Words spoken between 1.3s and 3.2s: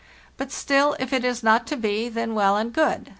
not to be, then well and good.